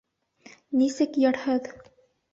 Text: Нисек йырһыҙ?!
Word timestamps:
Нисек 0.81 1.19
йырһыҙ?! 1.27 1.71